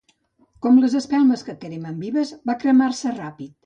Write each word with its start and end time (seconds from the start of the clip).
Com 0.65 0.79
les 0.85 0.95
espelmes 1.01 1.45
que 1.51 1.57
cremen 1.67 2.03
vives, 2.07 2.35
va 2.53 2.61
cremar-se 2.67 3.19
ràpid. 3.25 3.59